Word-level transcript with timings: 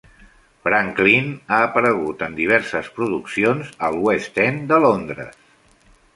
Franklin 0.67 1.27
ha 1.55 1.59
aparegut 1.65 2.23
en 2.29 2.39
diverses 2.39 2.91
produccions 2.97 3.71
al 3.91 4.01
West 4.09 4.43
End 4.47 4.67
de 4.75 4.83
Londres. 4.89 5.39